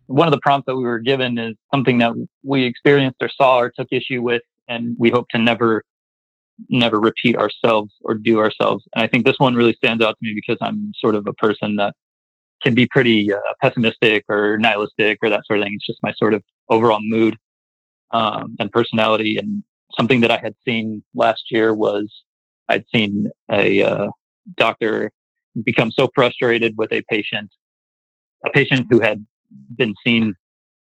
One 0.07 0.27
of 0.27 0.33
the 0.33 0.41
prompts 0.41 0.67
that 0.67 0.77
we 0.77 0.83
were 0.83 0.99
given 0.99 1.39
is 1.39 1.55
something 1.73 1.99
that 1.99 2.13
we 2.43 2.65
experienced 2.65 3.19
or 3.23 3.29
saw 3.29 3.59
or 3.59 3.71
took 3.71 3.89
issue 3.93 4.23
with, 4.23 4.43
and 4.69 4.97
we 4.99 5.11
hope 5.11 5.29
to 5.31 5.39
never, 5.39 5.85
never 6.69 6.99
repeat 6.99 7.37
ourselves 7.37 7.93
or 8.03 8.15
do 8.15 8.39
ourselves. 8.41 8.85
And 8.95 9.05
I 9.05 9.07
think 9.07 9.25
this 9.25 9.39
one 9.39 9.55
really 9.55 9.75
stands 9.75 10.03
out 10.03 10.17
to 10.19 10.19
me 10.21 10.33
because 10.35 10.59
I'm 10.61 10.93
sort 10.99 11.15
of 11.15 11.27
a 11.27 11.33
person 11.35 11.77
that 11.77 11.95
can 12.63 12.75
be 12.75 12.87
pretty 12.87 13.33
uh, 13.33 13.39
pessimistic 13.63 14.25
or 14.29 14.59
nihilistic 14.59 15.19
or 15.23 15.31
that 15.31 15.47
sort 15.47 15.61
of 15.61 15.65
thing. 15.65 15.75
It's 15.75 15.87
just 15.87 16.03
my 16.03 16.13
sort 16.13 16.35
of 16.35 16.43
overall 16.69 17.01
mood 17.01 17.37
um, 18.11 18.57
and 18.59 18.71
personality. 18.71 19.37
And 19.39 19.63
something 19.97 20.21
that 20.21 20.31
I 20.31 20.39
had 20.39 20.55
seen 20.65 21.03
last 21.15 21.45
year 21.51 21.73
was 21.73 22.13
I'd 22.69 22.85
seen 22.95 23.31
a 23.51 23.83
uh, 23.83 24.09
doctor 24.57 25.11
become 25.65 25.91
so 25.91 26.09
frustrated 26.15 26.75
with 26.77 26.93
a 26.93 27.03
patient, 27.09 27.51
a 28.47 28.51
patient 28.51 28.87
who 28.91 29.01
had 29.01 29.25
been 29.77 29.95
seen 30.05 30.35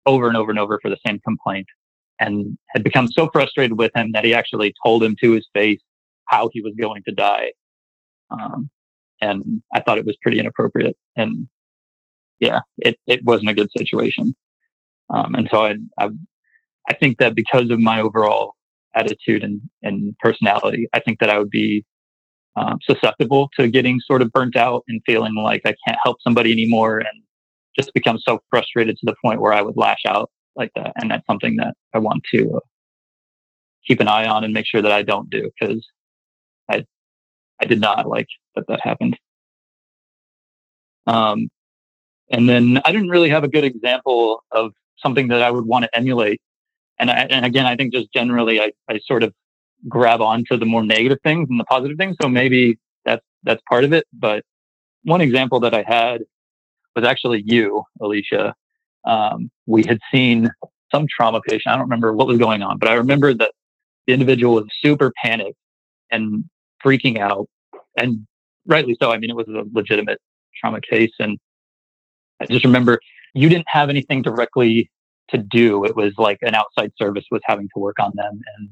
over 0.05 0.27
and 0.27 0.37
over 0.37 0.51
and 0.51 0.59
over 0.59 0.79
for 0.81 0.89
the 0.89 0.97
same 1.05 1.19
complaint 1.19 1.67
and 2.19 2.57
had 2.69 2.83
become 2.83 3.07
so 3.07 3.29
frustrated 3.31 3.77
with 3.77 3.91
him 3.95 4.11
that 4.13 4.23
he 4.23 4.33
actually 4.33 4.73
told 4.83 5.03
him 5.03 5.15
to 5.21 5.31
his 5.31 5.47
face 5.53 5.79
how 6.27 6.49
he 6.53 6.61
was 6.61 6.73
going 6.79 7.03
to 7.07 7.13
die. 7.13 7.51
Um, 8.31 8.69
and 9.21 9.61
I 9.73 9.81
thought 9.81 9.97
it 9.97 10.05
was 10.05 10.17
pretty 10.21 10.39
inappropriate. 10.39 10.97
And 11.15 11.47
yeah, 12.39 12.59
it, 12.77 12.97
it 13.07 13.23
wasn't 13.23 13.49
a 13.49 13.53
good 13.53 13.69
situation. 13.75 14.35
Um, 15.09 15.35
and 15.35 15.47
so 15.51 15.65
I, 15.65 15.75
I, 15.99 16.09
I 16.89 16.93
think 16.93 17.17
that 17.19 17.35
because 17.35 17.69
of 17.69 17.79
my 17.79 18.01
overall 18.01 18.53
attitude 18.93 19.43
and, 19.43 19.61
and 19.83 20.17
personality, 20.19 20.87
I 20.93 20.99
think 20.99 21.19
that 21.19 21.29
I 21.29 21.37
would 21.37 21.49
be 21.49 21.85
um, 22.55 22.79
susceptible 22.89 23.49
to 23.59 23.67
getting 23.67 23.99
sort 23.99 24.21
of 24.21 24.31
burnt 24.31 24.55
out 24.55 24.83
and 24.87 25.01
feeling 25.05 25.35
like 25.35 25.61
I 25.65 25.75
can't 25.85 25.99
help 26.03 26.17
somebody 26.21 26.51
anymore 26.51 26.99
and 26.99 27.24
just 27.77 27.93
become 27.93 28.17
so 28.19 28.39
frustrated 28.49 28.97
to 28.97 29.05
the 29.05 29.15
point 29.23 29.41
where 29.41 29.53
I 29.53 29.61
would 29.61 29.77
lash 29.77 30.05
out 30.07 30.29
like 30.55 30.71
that. 30.75 30.93
And 30.95 31.11
that's 31.11 31.25
something 31.27 31.57
that 31.57 31.75
I 31.93 31.99
want 31.99 32.23
to 32.33 32.57
uh, 32.57 32.59
keep 33.85 33.99
an 33.99 34.07
eye 34.07 34.27
on 34.27 34.43
and 34.43 34.53
make 34.53 34.65
sure 34.65 34.81
that 34.81 34.91
I 34.91 35.03
don't 35.03 35.29
do 35.29 35.49
because 35.59 35.85
I, 36.69 36.85
I 37.61 37.65
did 37.65 37.81
not 37.81 38.07
like 38.07 38.27
that 38.55 38.65
that 38.67 38.81
happened. 38.81 39.17
Um, 41.07 41.49
and 42.31 42.49
then 42.49 42.81
I 42.83 42.91
didn't 42.91 43.09
really 43.09 43.29
have 43.29 43.43
a 43.43 43.47
good 43.47 43.63
example 43.63 44.43
of 44.51 44.71
something 44.97 45.27
that 45.27 45.41
I 45.41 45.51
would 45.51 45.65
want 45.65 45.83
to 45.83 45.95
emulate. 45.95 46.41
And, 46.97 47.11
I, 47.11 47.27
and 47.29 47.45
again, 47.45 47.65
I 47.65 47.75
think 47.75 47.93
just 47.93 48.11
generally, 48.13 48.59
I, 48.59 48.71
I 48.89 48.99
sort 49.05 49.23
of 49.23 49.33
grab 49.87 50.21
onto 50.21 50.57
the 50.57 50.65
more 50.65 50.83
negative 50.83 51.19
things 51.23 51.47
and 51.49 51.59
the 51.59 51.65
positive 51.65 51.97
things. 51.97 52.15
So 52.21 52.29
maybe 52.29 52.79
that's 53.03 53.23
that's 53.43 53.61
part 53.69 53.83
of 53.83 53.93
it. 53.93 54.05
But 54.13 54.43
one 55.03 55.21
example 55.21 55.59
that 55.59 55.73
I 55.73 55.83
had 55.83 56.21
was 56.95 57.05
actually 57.05 57.43
you, 57.45 57.83
Alicia. 58.01 58.55
Um, 59.05 59.51
we 59.65 59.83
had 59.83 59.99
seen 60.11 60.49
some 60.91 61.05
trauma 61.09 61.41
patient. 61.47 61.67
I 61.67 61.73
don't 61.73 61.81
remember 61.81 62.13
what 62.13 62.27
was 62.27 62.37
going 62.37 62.61
on, 62.61 62.77
but 62.77 62.89
I 62.89 62.93
remember 62.93 63.33
that 63.33 63.51
the 64.07 64.13
individual 64.13 64.55
was 64.55 64.65
super 64.81 65.11
panicked 65.23 65.57
and 66.11 66.45
freaking 66.83 67.19
out, 67.19 67.47
and 67.97 68.25
rightly 68.65 68.95
so. 69.01 69.11
I 69.11 69.17
mean, 69.17 69.29
it 69.29 69.35
was 69.35 69.47
a 69.47 69.63
legitimate 69.73 70.19
trauma 70.59 70.81
case, 70.81 71.13
and 71.19 71.37
I 72.39 72.45
just 72.45 72.65
remember 72.65 72.99
you 73.33 73.49
didn't 73.49 73.67
have 73.67 73.89
anything 73.89 74.21
directly 74.21 74.89
to 75.29 75.37
do. 75.37 75.85
It 75.85 75.95
was 75.95 76.13
like 76.17 76.37
an 76.41 76.55
outside 76.55 76.91
service 76.97 77.25
was 77.31 77.41
having 77.45 77.67
to 77.75 77.79
work 77.79 77.99
on 77.99 78.11
them, 78.15 78.41
and 78.57 78.69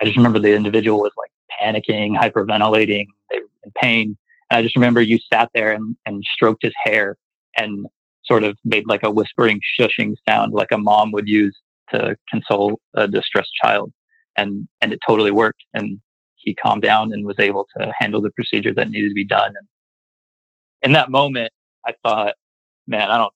I 0.00 0.04
just 0.04 0.16
remember 0.16 0.38
the 0.38 0.54
individual 0.54 1.00
was 1.00 1.12
like 1.16 1.30
panicking, 1.60 2.16
hyperventilating, 2.16 3.06
they 3.30 3.38
were 3.38 3.48
in 3.64 3.72
pain. 3.80 4.16
And 4.50 4.58
I 4.58 4.62
just 4.62 4.76
remember 4.76 5.00
you 5.00 5.18
sat 5.32 5.50
there 5.54 5.72
and, 5.72 5.96
and 6.06 6.22
stroked 6.34 6.62
his 6.62 6.74
hair 6.84 7.16
and 7.56 7.86
sort 8.24 8.44
of 8.44 8.56
made 8.64 8.86
like 8.86 9.02
a 9.02 9.10
whispering, 9.10 9.60
shushing 9.78 10.14
sound 10.28 10.52
like 10.52 10.72
a 10.72 10.78
mom 10.78 11.12
would 11.12 11.28
use 11.28 11.56
to 11.90 12.16
console 12.28 12.80
a 12.94 13.06
distressed 13.06 13.52
child. 13.62 13.92
And, 14.36 14.68
and 14.80 14.92
it 14.92 14.98
totally 15.06 15.30
worked. 15.30 15.62
And 15.72 16.00
he 16.36 16.54
calmed 16.54 16.82
down 16.82 17.12
and 17.12 17.24
was 17.24 17.38
able 17.38 17.66
to 17.76 17.92
handle 17.98 18.20
the 18.20 18.30
procedure 18.30 18.74
that 18.74 18.90
needed 18.90 19.08
to 19.08 19.14
be 19.14 19.24
done. 19.24 19.54
And 19.56 19.66
in 20.82 20.92
that 20.92 21.10
moment, 21.10 21.52
I 21.86 21.94
thought, 22.02 22.34
man, 22.86 23.10
I 23.10 23.18
don't, 23.18 23.32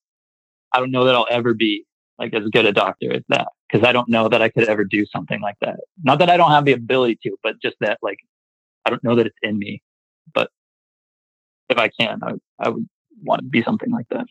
I 0.72 0.80
don't 0.80 0.90
know 0.90 1.04
that 1.04 1.14
I'll 1.14 1.26
ever 1.30 1.54
be 1.54 1.84
like 2.18 2.34
as 2.34 2.44
good 2.52 2.66
a 2.66 2.72
doctor 2.72 3.12
as 3.12 3.22
that 3.28 3.48
because 3.70 3.86
I 3.86 3.92
don't 3.92 4.08
know 4.08 4.28
that 4.28 4.42
I 4.42 4.48
could 4.48 4.68
ever 4.68 4.84
do 4.84 5.06
something 5.06 5.40
like 5.40 5.56
that. 5.60 5.76
Not 6.02 6.18
that 6.18 6.30
I 6.30 6.36
don't 6.36 6.50
have 6.50 6.64
the 6.64 6.72
ability 6.72 7.18
to, 7.24 7.36
but 7.42 7.60
just 7.62 7.76
that 7.80 7.98
like 8.02 8.18
I 8.84 8.90
don't 8.90 9.02
know 9.02 9.16
that 9.16 9.26
it's 9.26 9.36
in 9.42 9.58
me. 9.58 9.82
But 10.32 10.50
if 11.68 11.78
I 11.78 11.88
can, 11.88 12.20
I, 12.22 12.32
I 12.58 12.68
would 12.68 12.88
want 13.22 13.42
to 13.42 13.48
be 13.48 13.62
something 13.62 13.90
like 13.90 14.06
that. 14.10 14.26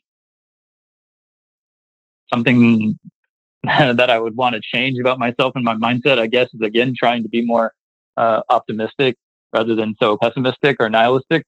Something 2.34 3.00
that 3.64 4.10
I 4.10 4.20
would 4.20 4.36
want 4.36 4.56
to 4.56 4.62
change 4.62 5.00
about 5.00 5.20
myself 5.20 5.54
and 5.56 5.64
my 5.64 5.76
mindset, 5.76 6.20
I 6.20 6.28
guess, 6.28 6.48
is 6.54 6.62
again 6.62 6.94
trying 6.98 7.24
to 7.24 7.30
be 7.30 7.46
more 7.46 7.74
uh, 8.18 8.42
optimistic 8.50 9.16
rather 9.54 9.76
than 9.76 9.96
so 10.02 10.18
pessimistic 10.18 10.78
or 10.80 10.90
nihilistic. 10.90 11.46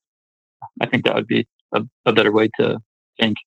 I 0.80 0.86
think 0.88 1.06
that 1.06 1.16
would 1.16 1.28
be 1.28 1.48
a, 1.74 1.84
a 2.06 2.14
better 2.14 2.32
way 2.32 2.50
to 2.60 2.80
think 3.20 3.38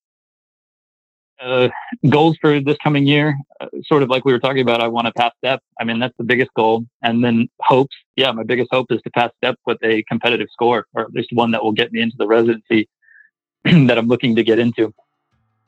uh, 1.40 1.68
goals 2.08 2.36
for 2.40 2.60
this 2.60 2.76
coming 2.82 3.06
year, 3.06 3.36
uh, 3.60 3.66
sort 3.84 4.02
of 4.02 4.08
like 4.08 4.24
we 4.24 4.32
were 4.32 4.38
talking 4.38 4.62
about, 4.62 4.80
I 4.80 4.88
want 4.88 5.06
to 5.06 5.12
pass 5.12 5.32
step. 5.38 5.60
I 5.80 5.84
mean, 5.84 5.98
that's 5.98 6.16
the 6.16 6.24
biggest 6.24 6.52
goal. 6.54 6.84
And 7.02 7.24
then 7.24 7.48
hopes. 7.60 7.94
Yeah, 8.16 8.32
my 8.32 8.44
biggest 8.44 8.68
hope 8.72 8.90
is 8.90 9.00
to 9.02 9.10
pass 9.10 9.30
step 9.38 9.56
with 9.66 9.78
a 9.82 10.02
competitive 10.04 10.48
score, 10.52 10.86
or 10.94 11.02
at 11.02 11.12
least 11.12 11.30
one 11.32 11.50
that 11.50 11.62
will 11.62 11.72
get 11.72 11.92
me 11.92 12.00
into 12.00 12.16
the 12.18 12.26
residency 12.26 12.88
that 13.86 13.96
I'm 13.98 14.08
looking 14.08 14.36
to 14.36 14.42
get 14.42 14.58
into. 14.58 14.92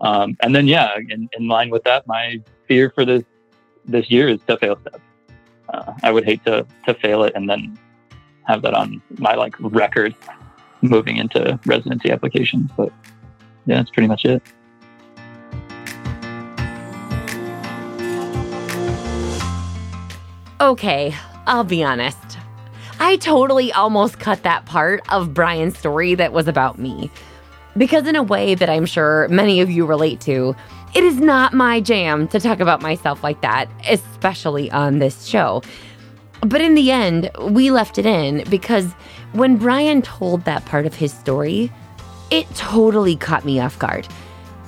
Um, 0.00 0.37
and 0.43 0.55
then, 0.55 0.67
yeah, 0.67 0.97
in, 1.09 1.29
in 1.37 1.49
line 1.49 1.71
with 1.71 1.85
that, 1.85 2.07
my 2.07 2.43
fear 2.69 2.91
for 2.91 3.05
this 3.05 3.23
this 3.87 4.11
year 4.11 4.29
is 4.29 4.41
to 4.49 4.57
fail 4.59 4.79
stuff. 4.81 5.00
Uh, 5.69 5.93
I 6.03 6.12
would 6.12 6.25
hate 6.25 6.45
to 6.45 6.67
to 6.85 6.95
fail 6.95 7.23
it 7.25 7.33
and 7.35 7.49
then 7.49 7.79
have 8.45 8.62
that 8.62 8.75
on 8.75 9.00
my 9.19 9.35
like 9.35 9.55
record 9.59 10.15
moving 10.83 11.17
into 11.17 11.59
residency 11.67 12.11
applications. 12.11 12.71
But 12.76 12.93
yeah, 13.65 13.76
that's 13.76 13.91
pretty 13.91 14.09
much 14.09 14.25
it. 14.25 14.43
Okay, 20.61 21.15
I'll 21.47 21.65
be 21.65 21.83
honest. 21.85 22.38
I 22.99 23.17
totally 23.17 23.73
almost 23.73 24.19
cut 24.19 24.43
that 24.43 24.65
part 24.65 25.03
of 25.12 25.35
Brian's 25.35 25.79
story 25.79 26.15
that 26.15 26.33
was 26.33 26.49
about 26.49 26.79
me. 26.79 27.11
Because, 27.76 28.06
in 28.06 28.16
a 28.16 28.23
way 28.23 28.54
that 28.54 28.68
I'm 28.68 28.87
sure 28.87 29.28
many 29.28 29.61
of 29.61 29.71
you 29.71 29.85
relate 29.87 30.21
to, 30.23 30.56
it 30.95 31.04
is 31.04 31.21
not 31.21 31.52
my 31.52 31.80
jam 31.80 32.28
to 32.28 32.40
talk 32.40 32.61
about 32.61 32.80
myself 32.80 33.23
like 33.23 33.40
that, 33.42 33.68
especially 33.88 34.71
on 34.71 34.99
this 34.99 35.26
show. 35.26 35.62
But 36.40 36.61
in 36.61 36.75
the 36.75 36.90
end, 36.90 37.30
we 37.40 37.71
left 37.71 37.99
it 37.99 38.06
in 38.06 38.45
because 38.49 38.92
when 39.33 39.56
Brian 39.56 40.02
told 40.02 40.45
that 40.45 40.64
part 40.64 40.87
of 40.87 40.95
his 40.95 41.12
story, 41.12 41.71
it 42.30 42.47
totally 42.54 43.16
caught 43.16 43.45
me 43.45 43.61
off 43.61 43.78
guard. 43.78 44.09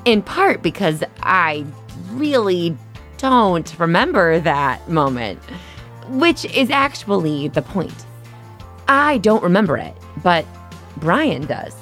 In 0.04 0.22
part 0.22 0.62
because 0.62 1.02
I 1.22 1.64
really 2.12 2.76
don't 3.18 3.78
remember 3.78 4.40
that 4.40 4.88
moment 4.88 5.40
which 6.08 6.44
is 6.46 6.70
actually 6.70 7.48
the 7.48 7.62
point. 7.62 8.06
I 8.88 9.18
don't 9.18 9.42
remember 9.42 9.76
it, 9.76 9.94
but 10.22 10.46
Brian 10.96 11.46
does. 11.46 11.74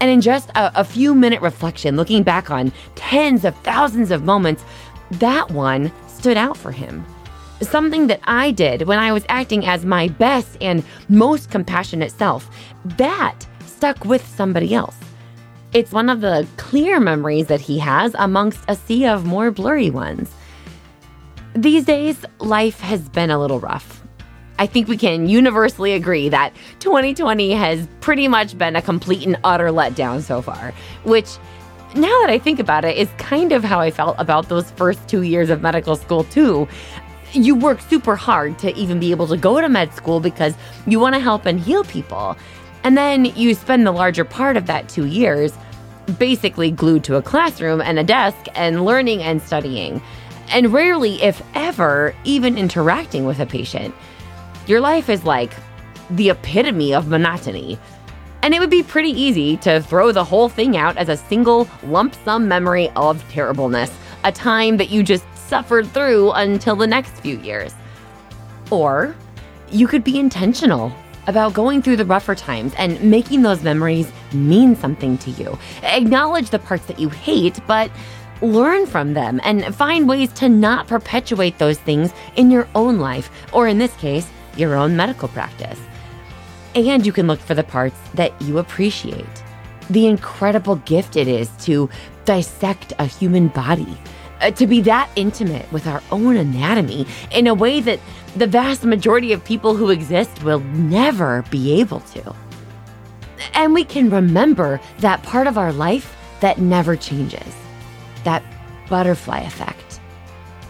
And 0.00 0.10
in 0.10 0.20
just 0.20 0.50
a, 0.50 0.80
a, 0.80 0.84
few 0.84 1.14
minute 1.14 1.40
reflection, 1.40 1.96
looking 1.96 2.22
back 2.22 2.50
on 2.50 2.72
tens 2.94 3.44
of 3.44 3.56
thousands 3.58 4.10
of 4.10 4.24
moments, 4.24 4.64
that 5.12 5.50
one 5.50 5.92
stood 6.06 6.36
out 6.36 6.56
for 6.56 6.72
him. 6.72 7.04
Something 7.60 8.08
that 8.08 8.20
I 8.24 8.50
did 8.50 8.82
when 8.82 8.98
I 8.98 9.12
was 9.12 9.24
acting 9.28 9.64
as 9.64 9.84
my 9.84 10.08
best 10.08 10.56
and 10.60 10.84
most 11.08 11.50
compassionate 11.50 12.10
self, 12.10 12.50
that 12.96 13.46
stuck 13.64 14.04
with 14.04 14.26
somebody 14.26 14.74
else. 14.74 14.96
It's 15.72 15.92
one 15.92 16.08
of 16.08 16.20
the 16.20 16.46
clear 16.56 17.00
memories 17.00 17.46
that 17.46 17.60
he 17.60 17.78
has 17.78 18.14
amongst 18.18 18.60
a 18.68 18.76
sea 18.76 19.06
of 19.06 19.24
more 19.24 19.50
blurry 19.50 19.90
ones. 19.90 20.32
These 21.54 21.84
days, 21.84 22.24
life 22.38 22.80
has 22.80 23.08
been 23.08 23.30
a 23.30 23.38
little 23.38 23.60
rough. 23.60 24.03
I 24.58 24.66
think 24.66 24.88
we 24.88 24.96
can 24.96 25.28
universally 25.28 25.94
agree 25.94 26.28
that 26.28 26.54
2020 26.80 27.52
has 27.52 27.88
pretty 28.00 28.28
much 28.28 28.56
been 28.56 28.76
a 28.76 28.82
complete 28.82 29.26
and 29.26 29.36
utter 29.42 29.68
letdown 29.68 30.22
so 30.22 30.40
far, 30.42 30.72
which 31.02 31.28
now 31.96 32.20
that 32.20 32.30
I 32.30 32.38
think 32.38 32.60
about 32.60 32.84
it 32.84 32.96
is 32.96 33.08
kind 33.18 33.52
of 33.52 33.64
how 33.64 33.80
I 33.80 33.90
felt 33.90 34.16
about 34.18 34.48
those 34.48 34.70
first 34.72 35.06
two 35.08 35.22
years 35.22 35.50
of 35.50 35.62
medical 35.62 35.96
school, 35.96 36.24
too. 36.24 36.68
You 37.32 37.56
work 37.56 37.80
super 37.80 38.14
hard 38.14 38.58
to 38.60 38.72
even 38.76 39.00
be 39.00 39.10
able 39.10 39.26
to 39.26 39.36
go 39.36 39.60
to 39.60 39.68
med 39.68 39.92
school 39.94 40.20
because 40.20 40.54
you 40.86 41.00
want 41.00 41.14
to 41.14 41.20
help 41.20 41.46
and 41.46 41.58
heal 41.58 41.82
people. 41.82 42.36
And 42.84 42.96
then 42.96 43.24
you 43.24 43.54
spend 43.54 43.86
the 43.86 43.92
larger 43.92 44.24
part 44.24 44.56
of 44.56 44.66
that 44.66 44.88
two 44.88 45.06
years 45.06 45.52
basically 46.18 46.70
glued 46.70 47.02
to 47.04 47.16
a 47.16 47.22
classroom 47.22 47.80
and 47.80 47.98
a 47.98 48.04
desk 48.04 48.46
and 48.54 48.84
learning 48.84 49.22
and 49.22 49.40
studying 49.42 50.02
and 50.50 50.72
rarely, 50.72 51.22
if 51.22 51.42
ever, 51.54 52.14
even 52.24 52.58
interacting 52.58 53.24
with 53.24 53.40
a 53.40 53.46
patient. 53.46 53.94
Your 54.66 54.80
life 54.80 55.10
is 55.10 55.24
like 55.24 55.52
the 56.10 56.30
epitome 56.30 56.94
of 56.94 57.08
monotony. 57.08 57.78
And 58.42 58.54
it 58.54 58.60
would 58.60 58.70
be 58.70 58.82
pretty 58.82 59.10
easy 59.10 59.56
to 59.58 59.82
throw 59.82 60.10
the 60.12 60.24
whole 60.24 60.48
thing 60.48 60.76
out 60.76 60.96
as 60.96 61.08
a 61.08 61.16
single 61.16 61.68
lump 61.84 62.14
sum 62.24 62.48
memory 62.48 62.90
of 62.96 63.26
terribleness, 63.30 63.90
a 64.22 64.32
time 64.32 64.76
that 64.78 64.90
you 64.90 65.02
just 65.02 65.24
suffered 65.34 65.86
through 65.88 66.32
until 66.32 66.76
the 66.76 66.86
next 66.86 67.10
few 67.20 67.38
years. 67.38 67.74
Or 68.70 69.14
you 69.70 69.86
could 69.86 70.04
be 70.04 70.18
intentional 70.18 70.92
about 71.26 71.54
going 71.54 71.82
through 71.82 71.96
the 71.96 72.04
rougher 72.04 72.34
times 72.34 72.72
and 72.76 73.02
making 73.02 73.42
those 73.42 73.62
memories 73.62 74.10
mean 74.32 74.76
something 74.76 75.18
to 75.18 75.30
you. 75.32 75.58
Acknowledge 75.82 76.50
the 76.50 76.58
parts 76.58 76.86
that 76.86 76.98
you 76.98 77.08
hate, 77.08 77.58
but 77.66 77.90
learn 78.42 78.86
from 78.86 79.14
them 79.14 79.40
and 79.42 79.74
find 79.74 80.08
ways 80.08 80.32
to 80.34 80.48
not 80.48 80.86
perpetuate 80.86 81.58
those 81.58 81.78
things 81.78 82.12
in 82.36 82.50
your 82.50 82.68
own 82.74 82.98
life, 82.98 83.30
or 83.52 83.68
in 83.68 83.78
this 83.78 83.94
case, 83.96 84.28
your 84.58 84.74
own 84.74 84.96
medical 84.96 85.28
practice. 85.28 85.80
And 86.74 87.06
you 87.06 87.12
can 87.12 87.26
look 87.26 87.40
for 87.40 87.54
the 87.54 87.62
parts 87.64 87.98
that 88.14 88.40
you 88.42 88.58
appreciate. 88.58 89.44
The 89.90 90.06
incredible 90.06 90.76
gift 90.76 91.16
it 91.16 91.28
is 91.28 91.48
to 91.64 91.88
dissect 92.24 92.92
a 92.98 93.04
human 93.04 93.48
body, 93.48 93.96
uh, 94.40 94.50
to 94.52 94.66
be 94.66 94.80
that 94.82 95.10
intimate 95.14 95.70
with 95.72 95.86
our 95.86 96.02
own 96.10 96.36
anatomy 96.36 97.06
in 97.30 97.46
a 97.46 97.54
way 97.54 97.80
that 97.80 98.00
the 98.34 98.46
vast 98.46 98.84
majority 98.84 99.32
of 99.32 99.44
people 99.44 99.76
who 99.76 99.90
exist 99.90 100.42
will 100.42 100.60
never 100.60 101.42
be 101.50 101.80
able 101.80 102.00
to. 102.00 102.34
And 103.52 103.74
we 103.74 103.84
can 103.84 104.10
remember 104.10 104.80
that 104.98 105.22
part 105.22 105.46
of 105.46 105.58
our 105.58 105.72
life 105.72 106.16
that 106.40 106.58
never 106.58 106.96
changes 106.96 107.54
that 108.24 108.42
butterfly 108.88 109.40
effect. 109.40 110.00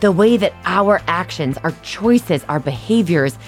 the 0.01 0.13
way 0.13 0.37
that 0.37 0.53
our 0.67 1.01
actions, 1.07 1.57
our 1.65 1.73
choices, 1.83 2.45
our 2.45 2.61
behaviors 2.61 3.39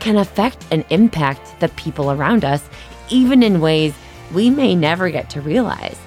can 0.00 0.16
affect 0.16 0.66
and 0.70 0.84
impact 0.90 1.60
the 1.60 1.68
people 1.70 2.10
around 2.10 2.44
us, 2.44 2.68
even 3.10 3.42
in 3.42 3.60
ways 3.60 3.94
we 4.32 4.50
may 4.50 4.74
never 4.74 5.10
get 5.10 5.30
to 5.30 5.40
realize. 5.40 5.98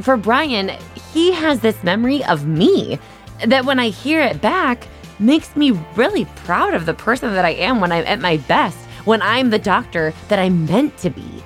For 0.00 0.16
Brian, 0.16 0.70
he 1.12 1.32
has 1.32 1.60
this 1.60 1.82
memory 1.82 2.24
of 2.24 2.46
me 2.46 2.98
that 3.46 3.64
when 3.64 3.78
I 3.78 3.88
hear 3.88 4.20
it 4.20 4.40
back, 4.40 4.86
makes 5.18 5.56
me 5.56 5.72
really 5.96 6.24
proud 6.44 6.74
of 6.74 6.86
the 6.86 6.94
person 6.94 7.32
that 7.34 7.44
I 7.44 7.50
am 7.50 7.80
when 7.80 7.90
I'm 7.90 8.06
at 8.06 8.20
my 8.20 8.36
best, 8.36 8.78
when 9.04 9.22
I'm 9.22 9.50
the 9.50 9.58
doctor 9.58 10.12
that 10.28 10.38
I'm 10.38 10.64
meant 10.66 10.96
to 10.98 11.10
be. 11.10 11.42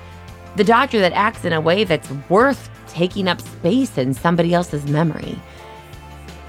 The 0.55 0.63
doctor 0.63 0.99
that 0.99 1.13
acts 1.13 1.45
in 1.45 1.53
a 1.53 1.61
way 1.61 1.83
that's 1.83 2.11
worth 2.29 2.69
taking 2.87 3.27
up 3.27 3.41
space 3.41 3.97
in 3.97 4.13
somebody 4.13 4.53
else's 4.53 4.85
memory. 4.85 5.39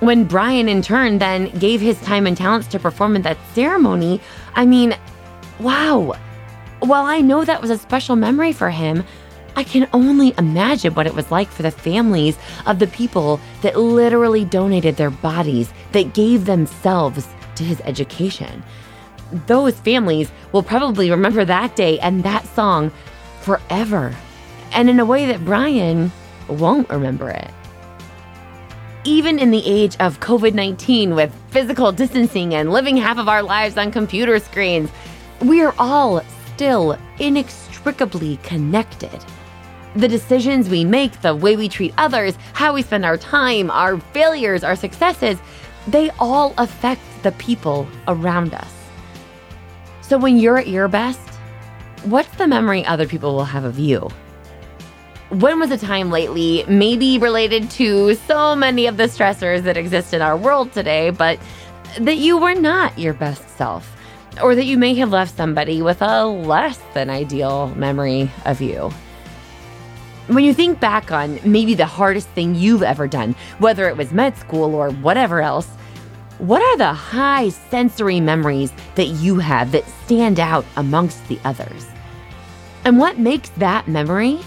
When 0.04 0.24
Brian, 0.24 0.68
in 0.68 0.82
turn, 0.82 1.16
then 1.16 1.48
gave 1.58 1.80
his 1.80 1.98
time 2.02 2.26
and 2.26 2.36
talents 2.36 2.66
to 2.68 2.78
perform 2.78 3.16
at 3.16 3.22
that 3.22 3.38
ceremony, 3.54 4.20
I 4.54 4.66
mean, 4.66 4.94
wow. 5.58 6.12
While 6.80 7.06
I 7.06 7.22
know 7.22 7.42
that 7.42 7.62
was 7.62 7.70
a 7.70 7.78
special 7.78 8.14
memory 8.14 8.52
for 8.52 8.68
him, 8.68 9.02
I 9.56 9.64
can 9.64 9.88
only 9.94 10.34
imagine 10.36 10.92
what 10.92 11.06
it 11.06 11.14
was 11.14 11.30
like 11.30 11.48
for 11.48 11.62
the 11.62 11.70
families 11.70 12.36
of 12.66 12.80
the 12.80 12.86
people 12.86 13.40
that 13.62 13.78
literally 13.78 14.44
donated 14.44 14.96
their 14.96 15.08
bodies, 15.08 15.72
that 15.92 16.12
gave 16.12 16.44
themselves 16.44 17.26
to 17.54 17.64
his 17.64 17.80
education. 17.86 18.62
Those 19.46 19.80
families 19.80 20.30
will 20.52 20.62
probably 20.62 21.10
remember 21.10 21.46
that 21.46 21.76
day 21.76 21.98
and 22.00 22.22
that 22.24 22.44
song 22.48 22.92
forever, 23.40 24.14
and 24.72 24.90
in 24.90 25.00
a 25.00 25.06
way 25.06 25.24
that 25.24 25.46
Brian 25.46 26.12
won't 26.46 26.90
remember 26.90 27.30
it. 27.30 27.50
Even 29.06 29.38
in 29.38 29.50
the 29.50 29.62
age 29.66 29.98
of 30.00 30.18
COVID 30.20 30.54
19, 30.54 31.14
with 31.14 31.30
physical 31.50 31.92
distancing 31.92 32.54
and 32.54 32.72
living 32.72 32.96
half 32.96 33.18
of 33.18 33.28
our 33.28 33.42
lives 33.42 33.76
on 33.76 33.92
computer 33.92 34.38
screens, 34.38 34.90
we 35.42 35.60
are 35.60 35.74
all 35.78 36.22
still 36.54 36.96
inextricably 37.18 38.38
connected. 38.38 39.22
The 39.94 40.08
decisions 40.08 40.70
we 40.70 40.86
make, 40.86 41.20
the 41.20 41.34
way 41.34 41.54
we 41.54 41.68
treat 41.68 41.92
others, 41.98 42.34
how 42.54 42.72
we 42.72 42.80
spend 42.80 43.04
our 43.04 43.18
time, 43.18 43.70
our 43.70 43.98
failures, 43.98 44.64
our 44.64 44.74
successes, 44.74 45.38
they 45.86 46.08
all 46.18 46.54
affect 46.56 47.02
the 47.22 47.32
people 47.32 47.86
around 48.08 48.54
us. 48.54 48.72
So 50.00 50.16
when 50.16 50.38
you're 50.38 50.56
at 50.56 50.68
your 50.68 50.88
best, 50.88 51.20
what's 52.04 52.34
the 52.36 52.46
memory 52.46 52.86
other 52.86 53.06
people 53.06 53.34
will 53.34 53.44
have 53.44 53.64
of 53.64 53.78
you? 53.78 54.08
When 55.34 55.58
was 55.58 55.72
a 55.72 55.76
time 55.76 56.12
lately, 56.12 56.64
maybe 56.68 57.18
related 57.18 57.68
to 57.72 58.14
so 58.14 58.54
many 58.54 58.86
of 58.86 58.98
the 58.98 59.08
stressors 59.08 59.62
that 59.62 59.76
exist 59.76 60.14
in 60.14 60.22
our 60.22 60.36
world 60.36 60.72
today, 60.72 61.10
but 61.10 61.40
that 61.98 62.18
you 62.18 62.38
were 62.38 62.54
not 62.54 62.96
your 62.96 63.14
best 63.14 63.48
self? 63.56 63.96
Or 64.40 64.54
that 64.54 64.64
you 64.64 64.78
may 64.78 64.94
have 64.94 65.10
left 65.10 65.36
somebody 65.36 65.82
with 65.82 66.02
a 66.02 66.24
less 66.24 66.80
than 66.94 67.10
ideal 67.10 67.74
memory 67.74 68.30
of 68.44 68.60
you? 68.60 68.92
When 70.28 70.44
you 70.44 70.54
think 70.54 70.78
back 70.78 71.10
on 71.10 71.40
maybe 71.44 71.74
the 71.74 71.84
hardest 71.84 72.28
thing 72.28 72.54
you've 72.54 72.84
ever 72.84 73.08
done, 73.08 73.34
whether 73.58 73.88
it 73.88 73.96
was 73.96 74.12
med 74.12 74.36
school 74.36 74.72
or 74.72 74.90
whatever 74.90 75.42
else, 75.42 75.66
what 76.38 76.62
are 76.62 76.76
the 76.76 76.92
high 76.92 77.48
sensory 77.48 78.20
memories 78.20 78.72
that 78.94 79.06
you 79.06 79.40
have 79.40 79.72
that 79.72 79.88
stand 80.04 80.38
out 80.38 80.64
amongst 80.76 81.26
the 81.26 81.40
others? 81.44 81.88
And 82.84 83.00
what 83.00 83.18
makes 83.18 83.48
that 83.56 83.88
memory 83.88 84.38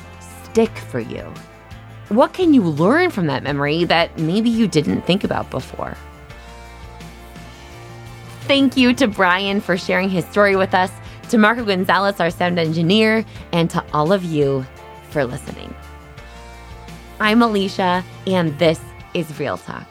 stick 0.57 0.75
for 0.89 0.99
you? 0.99 1.21
What 2.09 2.33
can 2.33 2.51
you 2.51 2.63
learn 2.63 3.11
from 3.11 3.27
that 3.27 3.43
memory 3.43 3.83
that 3.83 4.17
maybe 4.17 4.49
you 4.49 4.67
didn't 4.67 5.03
think 5.03 5.23
about 5.23 5.51
before? 5.51 5.95
Thank 8.47 8.75
you 8.75 8.91
to 8.95 9.07
Brian 9.07 9.61
for 9.61 9.77
sharing 9.77 10.09
his 10.09 10.25
story 10.25 10.55
with 10.55 10.73
us, 10.73 10.91
to 11.29 11.37
Marco 11.37 11.63
Gonzalez, 11.63 12.19
our 12.19 12.31
sound 12.31 12.57
engineer, 12.57 13.23
and 13.53 13.69
to 13.69 13.85
all 13.93 14.11
of 14.11 14.23
you 14.23 14.65
for 15.11 15.25
listening. 15.25 15.71
I'm 17.19 17.43
Alicia, 17.43 18.03
and 18.25 18.57
this 18.57 18.81
is 19.13 19.39
Real 19.39 19.59
Talk. 19.59 19.85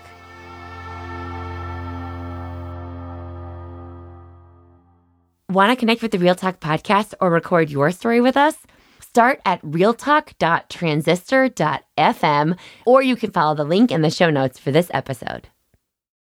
Want 5.48 5.70
to 5.70 5.76
connect 5.76 6.02
with 6.02 6.10
the 6.10 6.18
Real 6.18 6.34
Talk 6.34 6.58
podcast 6.58 7.14
or 7.20 7.30
record 7.30 7.70
your 7.70 7.92
story 7.92 8.20
with 8.20 8.36
us? 8.36 8.56
Start 9.16 9.40
at 9.46 9.62
realtalk.transistor.fm 9.62 12.58
or 12.84 13.00
you 13.00 13.16
can 13.16 13.30
follow 13.30 13.54
the 13.54 13.64
link 13.64 13.90
in 13.90 14.02
the 14.02 14.10
show 14.10 14.28
notes 14.28 14.58
for 14.58 14.70
this 14.70 14.90
episode. 14.92 15.48